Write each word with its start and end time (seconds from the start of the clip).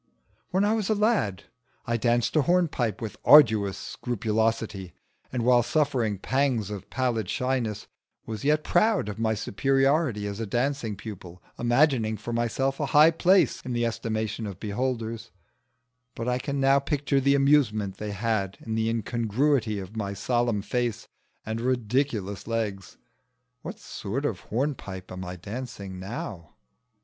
When 0.49 0.65
I 0.65 0.73
was 0.73 0.89
a 0.89 0.95
lad 0.95 1.43
I 1.85 1.95
danced 1.95 2.35
a 2.35 2.41
hornpipe 2.41 3.03
with 3.03 3.17
arduous 3.23 3.77
scrupulosity, 3.77 4.95
and 5.31 5.45
while 5.45 5.61
suffering 5.61 6.17
pangs 6.17 6.71
of 6.71 6.89
pallid 6.89 7.29
shyness 7.29 7.85
was 8.25 8.43
yet 8.43 8.63
proud 8.63 9.09
of 9.09 9.19
my 9.19 9.35
superiority 9.35 10.25
as 10.25 10.39
a 10.39 10.47
dancing 10.47 10.95
pupil, 10.95 11.43
imagining 11.59 12.17
for 12.17 12.33
myself 12.33 12.79
a 12.79 12.87
high 12.87 13.11
place 13.11 13.61
in 13.61 13.73
the 13.73 13.85
estimation 13.85 14.47
of 14.47 14.59
beholders; 14.59 15.29
but 16.15 16.27
I 16.27 16.39
can 16.39 16.59
now 16.59 16.79
picture 16.79 17.19
the 17.19 17.35
amusement 17.35 17.97
they 17.97 18.09
had 18.09 18.57
in 18.61 18.73
the 18.73 18.89
incongruity 18.89 19.77
of 19.77 19.95
my 19.95 20.15
solemn 20.15 20.63
face 20.63 21.07
and 21.45 21.61
ridiculous 21.61 22.47
legs. 22.47 22.97
What 23.61 23.77
sort 23.77 24.25
of 24.25 24.39
hornpipe 24.39 25.11
am 25.11 25.23
I 25.23 25.35
dancing 25.35 25.99
now? 25.99 26.55